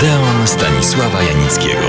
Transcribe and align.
Odeon 0.00 0.46
Stanisława 0.46 1.22
Janickiego. 1.22 1.86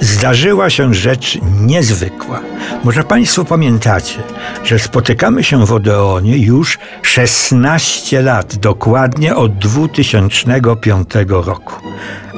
Zdarzyła 0.00 0.70
się 0.70 0.94
rzecz 0.94 1.38
niezwykła. 1.60 2.40
Może 2.84 3.04
Państwo 3.04 3.44
pamiętacie, 3.44 4.22
że 4.64 4.78
spotykamy 4.78 5.44
się 5.44 5.66
w 5.66 5.72
Odeonie 5.72 6.38
już 6.38 6.78
16 7.02 8.22
lat, 8.22 8.56
dokładnie 8.56 9.36
od 9.36 9.58
2005 9.58 11.08
roku. 11.28 11.74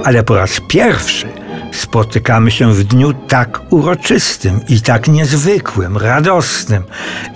Ale 0.04 0.22
po 0.22 0.36
raz 0.36 0.60
pierwszy 0.68 1.26
spotykamy 1.72 2.50
się 2.50 2.72
w 2.72 2.84
dniu 2.84 3.12
tak 3.28 3.60
uroczystym 3.70 4.60
i 4.68 4.80
tak 4.80 5.08
niezwykłym, 5.08 5.96
radosnym 5.96 6.82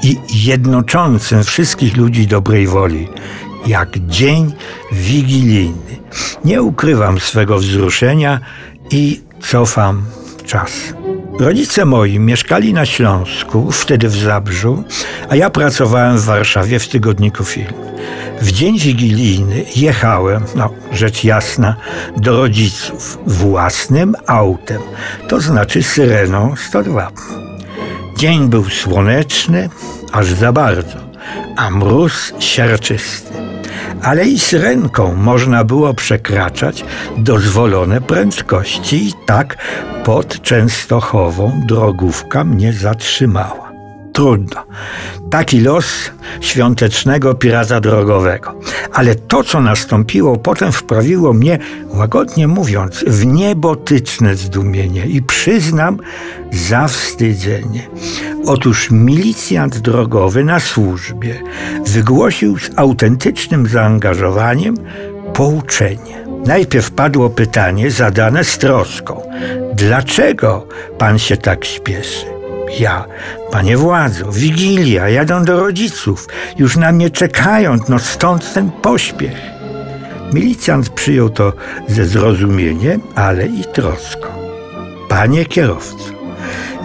i 0.02 0.16
jednoczącym 0.30 1.44
wszystkich 1.44 1.96
ludzi 1.96 2.26
dobrej 2.26 2.66
woli, 2.66 3.08
jak 3.66 3.98
dzień 3.98 4.52
wigilijny. 4.92 5.98
Nie 6.44 6.62
ukrywam 6.62 7.20
swego 7.20 7.58
wzruszenia 7.58 8.40
i 8.90 9.22
cofam 9.40 10.02
czas. 10.46 10.94
Rodzice 11.40 11.84
moi 11.84 12.18
mieszkali 12.18 12.74
na 12.74 12.86
Śląsku, 12.86 13.70
wtedy 13.72 14.08
w 14.08 14.16
Zabrzu, 14.16 14.84
a 15.28 15.36
ja 15.36 15.50
pracowałem 15.50 16.18
w 16.18 16.24
Warszawie 16.24 16.78
w 16.78 16.88
tygodniku 16.88 17.44
Film. 17.44 17.72
W 18.40 18.52
dzień 18.52 18.78
wigilijny 18.78 19.64
jechałem, 19.76 20.44
no 20.56 20.70
rzecz 20.92 21.24
jasna, 21.24 21.76
do 22.16 22.36
rodziców 22.36 23.18
własnym 23.26 24.14
autem, 24.26 24.82
to 25.28 25.40
znaczy 25.40 25.82
syreną 25.82 26.54
102. 26.68 27.10
Dzień 28.16 28.48
był 28.48 28.64
słoneczny, 28.70 29.68
aż 30.12 30.26
za 30.26 30.52
bardzo, 30.52 30.98
a 31.56 31.70
mróz 31.70 32.32
siarczysty 32.38 33.43
ale 34.02 34.26
i 34.26 34.38
z 34.38 34.52
ręką 34.54 35.14
można 35.14 35.64
było 35.64 35.94
przekraczać 35.94 36.84
dozwolone 37.16 38.00
prędkości 38.00 39.08
i 39.08 39.12
tak 39.26 39.56
pod 40.04 40.42
Częstochową 40.42 41.60
drogówka 41.66 42.44
mnie 42.44 42.72
zatrzymała. 42.72 43.63
Trudno. 44.14 44.66
Taki 45.30 45.60
los 45.60 46.10
świątecznego 46.40 47.34
pirata 47.34 47.80
drogowego. 47.80 48.54
Ale 48.92 49.14
to, 49.14 49.44
co 49.44 49.60
nastąpiło 49.60 50.36
potem, 50.36 50.72
wprawiło 50.72 51.32
mnie, 51.32 51.58
łagodnie 51.88 52.48
mówiąc, 52.48 53.04
w 53.06 53.26
niebotyczne 53.26 54.36
zdumienie 54.36 55.06
i 55.06 55.22
przyznam 55.22 55.98
zawstydzenie. 56.52 57.88
Otóż 58.46 58.90
milicjant 58.90 59.78
drogowy 59.78 60.44
na 60.44 60.60
służbie 60.60 61.42
wygłosił 61.86 62.58
z 62.58 62.70
autentycznym 62.76 63.66
zaangażowaniem 63.66 64.74
pouczenie. 65.32 66.24
Najpierw 66.46 66.90
padło 66.90 67.30
pytanie 67.30 67.90
zadane 67.90 68.44
z 68.44 68.58
troską: 68.58 69.22
Dlaczego 69.74 70.66
pan 70.98 71.18
się 71.18 71.36
tak 71.36 71.64
śpieszy? 71.64 72.33
Ja, 72.78 73.04
panie 73.50 73.76
władzo, 73.76 74.32
wigilia, 74.32 75.08
jadą 75.08 75.44
do 75.44 75.60
rodziców, 75.60 76.28
już 76.58 76.76
na 76.76 76.92
mnie 76.92 77.10
czekają, 77.10 77.76
no 77.88 77.98
stąd 77.98 78.54
ten 78.54 78.70
pośpiech. 78.70 79.36
Milicjant 80.32 80.88
przyjął 80.88 81.30
to 81.30 81.52
ze 81.88 82.06
zrozumieniem, 82.06 83.00
ale 83.14 83.46
i 83.46 83.64
troską. 83.64 84.28
Panie 85.08 85.44
kierowco, 85.44 86.04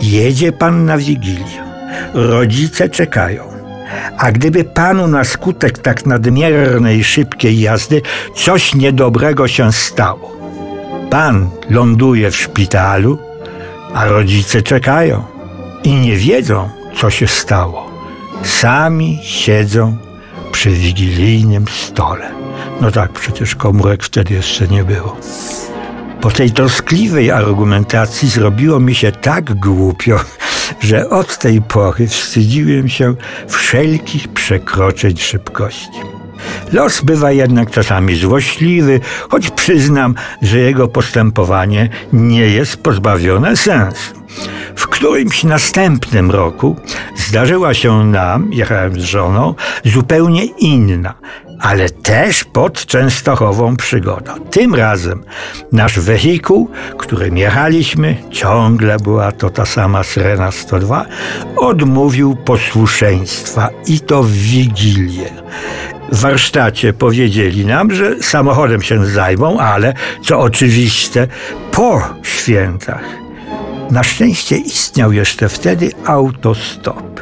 jedzie 0.02 0.52
pan 0.52 0.86
na 0.86 0.98
wigilię, 0.98 1.64
rodzice 2.14 2.90
czekają. 2.90 3.44
A 4.18 4.32
gdyby 4.32 4.64
panu 4.64 5.08
na 5.08 5.24
skutek 5.24 5.80
tak 5.80 6.06
nadmiernej, 6.06 7.04
szybkiej 7.04 7.60
jazdy 7.60 8.02
coś 8.36 8.76
niedobrego 8.76 9.48
się 9.48 9.72
stało, 9.72 10.38
pan 11.10 11.50
ląduje 11.70 12.32
w 12.32 12.36
szpitalu, 12.36 13.18
a 13.94 14.06
rodzice 14.06 14.62
czekają 14.62 15.39
i 15.84 15.96
nie 15.96 16.16
wiedzą, 16.16 16.70
co 16.96 17.10
się 17.10 17.28
stało. 17.28 17.90
Sami 18.44 19.20
siedzą 19.24 19.98
przy 20.52 20.70
wigilijnym 20.70 21.66
stole. 21.68 22.32
No 22.82 22.92
tak, 22.92 23.12
przecież 23.12 23.56
komórek 23.56 24.04
wtedy 24.04 24.34
jeszcze 24.34 24.68
nie 24.68 24.84
było. 24.84 25.18
Po 26.22 26.32
tej 26.32 26.52
troskliwej 26.52 27.32
argumentacji 27.32 28.30
zrobiło 28.30 28.80
mi 28.80 28.96
się 28.96 29.12
tak 29.12 29.54
głupio, 29.54 30.20
że 30.80 31.10
od 31.10 31.38
tej 31.38 31.62
pory 31.62 32.08
wstydziłem 32.08 32.90
się 32.90 33.16
wszelkich 33.48 34.28
przekroczeń 34.28 35.18
szybkości. 35.18 36.00
Los 36.74 37.02
bywa 37.02 37.32
jednak 37.32 37.72
czasami 37.72 38.16
złośliwy, 38.16 39.00
choć 39.30 39.50
przyznam, 39.50 40.16
że 40.42 40.60
jego 40.60 40.88
postępowanie 40.88 41.90
nie 42.14 42.46
jest 42.46 42.78
pozbawione 42.78 43.58
sensu. 43.58 44.19
W 44.76 44.88
którymś 44.88 45.44
następnym 45.44 46.32
roku 46.32 46.76
zdarzyła 47.16 47.74
się 47.74 48.06
nam, 48.06 48.54
jechałem 48.54 49.02
z 49.02 49.04
żoną, 49.04 49.54
zupełnie 49.86 50.46
inna, 50.46 51.14
ale 51.60 51.90
też 51.90 52.44
pod 52.44 52.86
Częstochową 52.86 53.76
przygoda. 53.76 54.36
Tym 54.52 54.76
razem 54.76 55.24
nasz 55.72 56.00
wehikuł, 56.00 56.70
którym 56.98 57.38
jechaliśmy, 57.38 58.18
ciągle 58.32 58.98
była 58.98 59.32
to 59.32 59.50
ta 59.50 59.66
sama 59.66 60.04
Srena 60.04 60.52
102, 60.52 61.06
odmówił 61.58 62.36
posłuszeństwa 62.36 63.70
i 63.88 64.00
to 64.00 64.24
w 64.24 64.32
Wigilię. 64.32 65.30
W 66.12 66.20
warsztacie 66.20 66.94
powiedzieli 66.94 67.66
nam, 67.66 67.92
że 67.94 68.24
samochodem 68.24 68.82
się 68.82 69.06
zajmą, 69.06 69.60
ale 69.60 69.94
co 70.24 70.40
oczywiste, 70.40 71.28
po 71.72 72.02
świętach. 72.24 73.04
Na 73.92 74.04
szczęście 74.04 74.58
istniał 74.58 75.12
jeszcze 75.12 75.50
wtedy 75.50 75.92
autostop, 76.06 77.22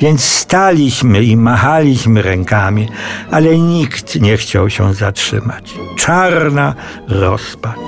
więc 0.00 0.24
staliśmy 0.24 1.24
i 1.24 1.36
machaliśmy 1.36 2.22
rękami, 2.22 2.88
ale 3.30 3.58
nikt 3.58 4.20
nie 4.20 4.36
chciał 4.36 4.70
się 4.70 4.94
zatrzymać. 4.94 5.74
Czarna 5.96 6.74
rozpacz. 7.08 7.78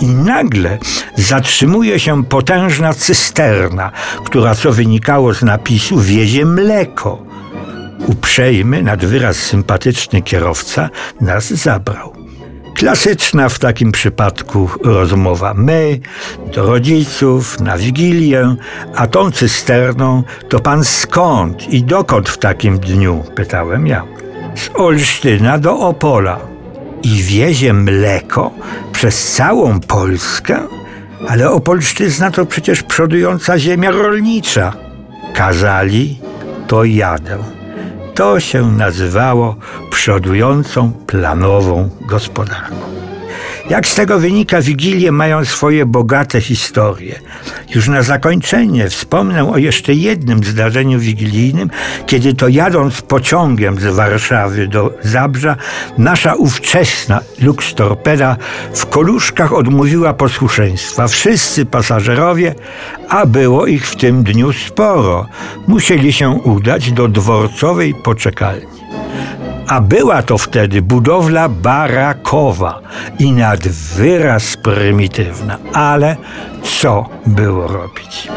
I 0.00 0.06
nagle 0.06 0.78
zatrzymuje 1.16 2.00
się 2.00 2.24
potężna 2.24 2.94
cysterna, 2.94 3.92
która, 4.24 4.54
co 4.54 4.72
wynikało 4.72 5.34
z 5.34 5.42
napisu, 5.42 6.00
wiezie 6.00 6.46
mleko. 6.46 7.22
Uprzejmy, 8.06 8.82
nad 8.82 9.04
wyraz 9.04 9.36
sympatyczny 9.36 10.22
kierowca 10.22 10.90
nas 11.20 11.50
zabrał. 11.50 12.17
Klasyczna 12.78 13.48
w 13.48 13.58
takim 13.58 13.92
przypadku 13.92 14.70
rozmowa. 14.84 15.54
My 15.54 16.00
do 16.54 16.66
rodziców, 16.66 17.60
na 17.60 17.78
wigilię, 17.78 18.56
a 18.94 19.06
tą 19.06 19.30
cysterną 19.30 20.22
to 20.48 20.60
pan 20.60 20.84
skąd 20.84 21.68
i 21.68 21.84
dokąd 21.84 22.28
w 22.28 22.38
takim 22.38 22.78
dniu? 22.78 23.24
Pytałem 23.34 23.86
ja. 23.86 24.04
Z 24.54 24.70
Olsztyna 24.74 25.58
do 25.58 25.78
Opola. 25.78 26.40
I 27.02 27.22
wiezie 27.22 27.72
mleko 27.72 28.50
przez 28.92 29.32
całą 29.32 29.80
Polskę? 29.80 30.58
Ale 31.28 31.50
Opolszczyzna 31.50 32.30
to 32.30 32.46
przecież 32.46 32.82
przodująca 32.82 33.58
ziemia 33.58 33.90
rolnicza. 33.90 34.72
Kazali, 35.34 36.18
to 36.66 36.84
jadę. 36.84 37.57
To 38.18 38.40
się 38.40 38.72
nazywało 38.72 39.56
przodującą 39.90 40.92
planową 41.06 41.90
gospodarką. 42.08 42.74
Jak 43.70 43.86
z 43.86 43.94
tego 43.94 44.18
wynika, 44.18 44.62
Wigilie 44.62 45.12
mają 45.12 45.44
swoje 45.44 45.86
bogate 45.86 46.40
historie. 46.40 47.20
Już 47.74 47.88
na 47.88 48.02
zakończenie 48.02 48.88
wspomnę 48.88 49.52
o 49.52 49.58
jeszcze 49.58 49.94
jednym 49.94 50.44
zdarzeniu 50.44 50.98
wigilijnym, 50.98 51.70
kiedy 52.06 52.34
to 52.34 52.48
jadąc 52.48 53.02
pociągiem 53.02 53.80
z 53.80 53.84
Warszawy 53.84 54.68
do 54.68 54.94
Zabrza, 55.02 55.56
nasza 55.98 56.34
ówczesna 56.34 57.20
Lux 57.40 57.74
Torpeda 57.74 58.36
w 58.74 58.86
koluszkach 58.86 59.52
odmówiła 59.52 60.12
posłuszeństwa. 60.12 61.08
Wszyscy 61.08 61.66
pasażerowie, 61.66 62.54
a 63.08 63.26
było 63.26 63.66
ich 63.66 63.88
w 63.88 63.96
tym 63.96 64.22
dniu 64.22 64.52
sporo, 64.52 65.26
musieli 65.66 66.12
się 66.12 66.30
udać 66.30 66.92
do 66.92 67.08
dworcowej 67.08 67.94
poczekalni 67.94 68.78
a 69.68 69.80
była 69.80 70.22
to 70.22 70.38
wtedy 70.38 70.82
budowla 70.82 71.48
barakowa 71.48 72.80
i 73.18 73.32
nad 73.32 73.68
wyraz 73.68 74.56
prymitywna. 74.56 75.58
Ale 75.72 76.16
co 76.62 77.08
było 77.26 77.66
robić? 77.66 78.28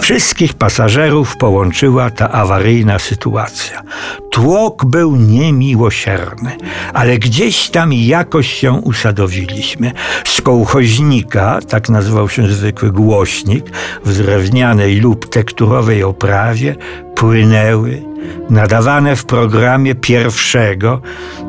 Wszystkich 0.00 0.54
pasażerów 0.54 1.36
połączyła 1.36 2.10
ta 2.10 2.30
awaryjna 2.30 2.98
sytuacja. 2.98 3.82
Tłok 4.30 4.84
był 4.84 5.16
niemiłosierny, 5.16 6.56
ale 6.94 7.18
gdzieś 7.18 7.70
tam 7.70 7.92
jakoś 7.92 8.52
się 8.52 8.72
usadowiliśmy. 8.72 9.92
Z 10.24 10.40
kołchoźnika, 10.40 11.58
tak 11.68 11.88
nazywał 11.88 12.28
się 12.28 12.48
zwykły 12.48 12.92
głośnik, 12.92 13.70
w 14.04 14.16
drewnianej 14.16 15.00
lub 15.00 15.28
tekturowej 15.28 16.02
oprawie, 16.04 16.76
płynęły 17.14 18.02
nadawane 18.50 19.16
w 19.16 19.24
programie 19.24 19.94
pierwszego 19.94 21.00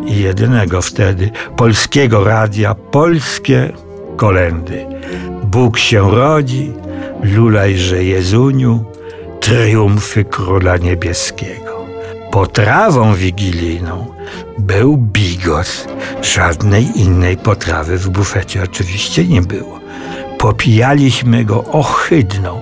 i 0.06 0.20
jedynego 0.20 0.82
wtedy 0.82 1.32
polskiego 1.58 2.24
radia 2.24 2.76
Polskie 2.76 3.74
Kolendy. 4.18 4.86
Bóg 5.44 5.78
się 5.78 6.12
rodzi, 6.12 6.74
lulajże 7.24 8.04
Jezuniu, 8.04 8.84
triumfy 9.40 10.24
Króla 10.24 10.78
Niebieskiego. 10.78 11.86
Potrawą 12.32 13.14
wigilijną 13.14 14.06
był 14.58 14.98
bigos. 14.98 15.88
Żadnej 16.22 17.00
innej 17.02 17.38
potrawy 17.38 17.98
w 17.98 18.10
bufecie 18.10 18.64
oczywiście 18.64 19.26
nie 19.26 19.42
było. 19.42 19.80
Popijaliśmy 20.38 21.46
go 21.46 21.64
ohydną, 21.64 22.62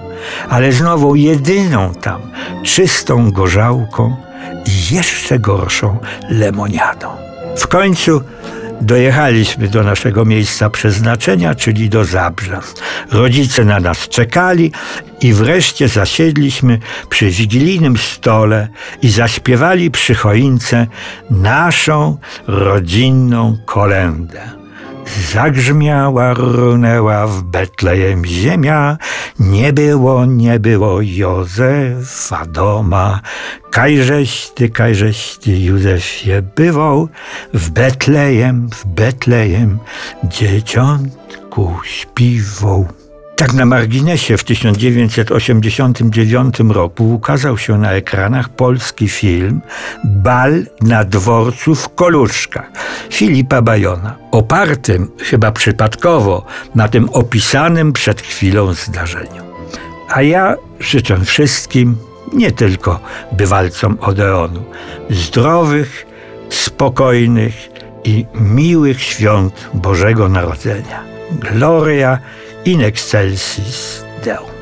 ale 0.50 0.72
znowu 0.72 1.16
jedyną 1.16 1.94
tam, 1.94 2.22
czystą 2.64 3.32
gorzałką 3.32 4.16
i 4.66 4.96
jeszcze 4.96 5.40
gorszą 5.40 6.00
lemoniadą. 6.30 7.08
W 7.58 7.68
końcu 7.68 8.22
dojechaliśmy 8.82 9.68
do 9.68 9.84
naszego 9.84 10.26
miejsca 10.26 10.70
przeznaczenia, 10.70 11.56
czyli 11.56 11.90
do 11.90 12.06
Zabrza. 12.06 12.62
Rodzice 13.12 13.66
na 13.66 13.80
nas 13.80 14.10
czekali 14.10 14.72
i 15.22 15.34
wreszcie 15.34 15.88
zasiedliśmy 15.88 16.80
przy 17.10 17.30
wigilijnym 17.30 17.98
stole 17.98 18.68
i 19.02 19.10
zaśpiewali 19.10 19.92
przy 19.92 20.16
choince 20.16 20.88
naszą 21.30 22.18
rodzinną 22.48 23.58
kolendę. 23.66 24.65
Zagrzmiała, 25.34 26.34
runęła 26.34 27.28
w 27.28 27.44
Betlejem 27.44 28.26
ziemia, 28.26 28.98
nie 29.40 29.74
było, 29.74 30.26
nie 30.26 30.60
było 30.60 31.02
Józefa 31.02 32.46
doma. 32.46 33.22
Kajżeś 33.72 34.50
ty, 34.56 34.70
kajżeś 34.70 35.38
ty, 35.38 35.60
Józefie 35.60 36.42
bywał, 36.56 37.10
w 37.54 37.70
Betlejem, 37.70 38.70
w 38.70 38.86
Betlejem, 38.86 39.80
dzieciątku 40.24 41.74
śpiwał. 41.84 42.88
Tak 43.36 43.54
na 43.54 43.66
marginesie 43.66 44.38
w 44.38 44.44
1989 44.44 46.56
roku 46.70 47.14
ukazał 47.14 47.58
się 47.58 47.78
na 47.78 47.92
ekranach 47.92 48.50
polski 48.50 49.10
film 49.10 49.62
Bal 50.04 50.66
na 50.82 51.04
dworcu 51.04 51.76
w 51.76 51.90
Koluszkach 51.90 52.72
Filipa 53.12 53.62
Bajona, 53.62 54.16
opartym 54.32 55.12
chyba 55.20 55.52
przypadkowo 55.52 56.46
na 56.76 56.88
tym 56.88 57.10
opisanym 57.10 57.94
przed 57.94 58.22
chwilą 58.22 58.74
zdarzeniu. 58.74 59.44
A 60.10 60.22
ja 60.22 60.56
życzę 60.80 61.26
wszystkim, 61.26 61.98
nie 62.34 62.52
tylko 62.52 63.00
bywalcom 63.32 63.98
Odeonu, 64.02 64.64
zdrowych, 65.10 66.06
spokojnych 66.50 67.54
i 68.04 68.26
miłych 68.36 69.02
świąt 69.02 69.70
Bożego 69.74 70.30
Narodzenia. 70.30 71.04
Gloria 71.32 72.20
in 72.66 72.82
excelsis 72.82 74.04
Deo. 74.24 74.55